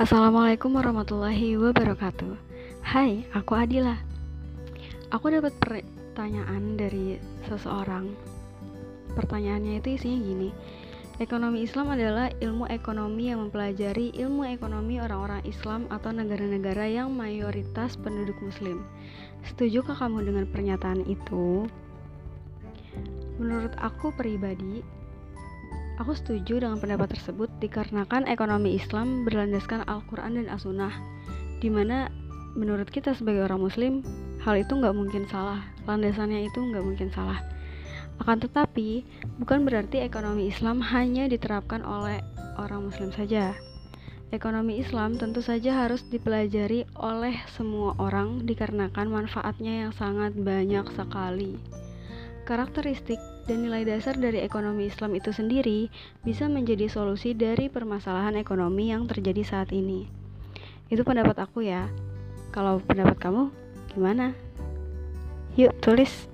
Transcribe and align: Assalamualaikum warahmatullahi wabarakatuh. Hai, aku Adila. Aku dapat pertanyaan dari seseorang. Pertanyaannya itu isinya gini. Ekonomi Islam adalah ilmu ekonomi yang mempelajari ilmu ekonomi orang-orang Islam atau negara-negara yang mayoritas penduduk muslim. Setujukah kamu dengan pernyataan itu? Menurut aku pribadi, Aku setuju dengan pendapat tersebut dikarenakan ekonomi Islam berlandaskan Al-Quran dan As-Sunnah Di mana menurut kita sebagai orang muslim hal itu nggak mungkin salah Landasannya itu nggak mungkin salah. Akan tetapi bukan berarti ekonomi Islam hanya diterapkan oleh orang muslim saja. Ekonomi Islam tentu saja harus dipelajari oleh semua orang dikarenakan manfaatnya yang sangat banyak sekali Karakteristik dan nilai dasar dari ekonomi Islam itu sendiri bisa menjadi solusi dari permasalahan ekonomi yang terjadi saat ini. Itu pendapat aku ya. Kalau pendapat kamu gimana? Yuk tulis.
Assalamualaikum 0.00 0.80
warahmatullahi 0.80 1.60
wabarakatuh. 1.60 2.32
Hai, 2.80 3.28
aku 3.36 3.52
Adila. 3.52 4.00
Aku 5.12 5.28
dapat 5.28 5.52
pertanyaan 5.60 6.80
dari 6.80 7.20
seseorang. 7.44 8.08
Pertanyaannya 9.12 9.76
itu 9.84 10.00
isinya 10.00 10.18
gini. 10.24 10.48
Ekonomi 11.20 11.68
Islam 11.68 11.92
adalah 11.92 12.32
ilmu 12.40 12.64
ekonomi 12.72 13.28
yang 13.28 13.44
mempelajari 13.44 14.16
ilmu 14.16 14.48
ekonomi 14.48 15.04
orang-orang 15.04 15.44
Islam 15.44 15.84
atau 15.92 16.16
negara-negara 16.16 16.88
yang 16.88 17.12
mayoritas 17.12 18.00
penduduk 18.00 18.40
muslim. 18.40 18.80
Setujukah 19.52 20.00
kamu 20.00 20.24
dengan 20.24 20.48
pernyataan 20.48 21.04
itu? 21.04 21.68
Menurut 23.36 23.76
aku 23.76 24.16
pribadi, 24.16 24.80
Aku 26.00 26.16
setuju 26.16 26.64
dengan 26.64 26.80
pendapat 26.80 27.12
tersebut 27.12 27.52
dikarenakan 27.60 28.24
ekonomi 28.24 28.72
Islam 28.72 29.28
berlandaskan 29.28 29.84
Al-Quran 29.84 30.40
dan 30.40 30.48
As-Sunnah 30.48 30.96
Di 31.60 31.68
mana 31.68 32.08
menurut 32.56 32.88
kita 32.88 33.12
sebagai 33.12 33.44
orang 33.44 33.60
muslim 33.60 34.00
hal 34.40 34.56
itu 34.56 34.72
nggak 34.72 34.96
mungkin 34.96 35.28
salah 35.28 35.60
Landasannya 35.84 36.48
itu 36.48 36.56
nggak 36.56 36.84
mungkin 36.86 37.12
salah. 37.12 37.36
Akan 38.16 38.40
tetapi 38.40 39.04
bukan 39.40 39.68
berarti 39.68 40.00
ekonomi 40.00 40.48
Islam 40.48 40.80
hanya 40.80 41.28
diterapkan 41.28 41.84
oleh 41.84 42.24
orang 42.56 42.88
muslim 42.88 43.12
saja. 43.12 43.56
Ekonomi 44.30 44.78
Islam 44.78 45.18
tentu 45.18 45.42
saja 45.42 45.84
harus 45.84 46.06
dipelajari 46.06 46.86
oleh 46.96 47.34
semua 47.58 47.98
orang 47.98 48.46
dikarenakan 48.46 49.10
manfaatnya 49.10 49.88
yang 49.88 49.92
sangat 49.92 50.32
banyak 50.38 50.86
sekali 50.94 51.79
Karakteristik 52.46 53.18
dan 53.50 53.66
nilai 53.66 53.82
dasar 53.82 54.14
dari 54.14 54.40
ekonomi 54.46 54.86
Islam 54.86 55.18
itu 55.18 55.34
sendiri 55.34 55.90
bisa 56.22 56.46
menjadi 56.46 56.86
solusi 56.86 57.34
dari 57.34 57.66
permasalahan 57.66 58.38
ekonomi 58.38 58.94
yang 58.94 59.10
terjadi 59.10 59.42
saat 59.42 59.74
ini. 59.74 60.06
Itu 60.86 61.02
pendapat 61.02 61.38
aku 61.42 61.66
ya. 61.66 61.90
Kalau 62.54 62.78
pendapat 62.82 63.18
kamu 63.18 63.50
gimana? 63.94 64.34
Yuk 65.58 65.74
tulis. 65.82 66.29